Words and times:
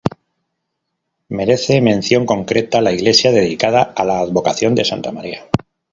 Merece 1.29 1.79
mención 1.79 2.25
concreta 2.25 2.81
la 2.81 2.91
iglesia, 2.91 3.31
dedicada 3.31 3.83
a 3.83 4.03
la 4.03 4.17
advocación 4.17 4.73
de 4.73 4.83
Santa 4.83 5.11
Marina. 5.11 5.43